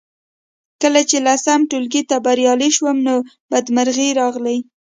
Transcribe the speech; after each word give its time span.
کله 0.81 1.01
چې 1.09 1.17
لسم 1.27 1.59
ټولګي 1.69 2.01
ته 2.09 2.15
بریالۍ 2.25 2.69
شوم 2.77 2.97
نو 3.07 3.15
بدمرغۍ 3.51 4.09
راغلې 4.21 4.57